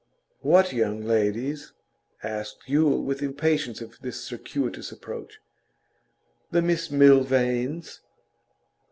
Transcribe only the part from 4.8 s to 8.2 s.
approach. 'The Miss Milvains.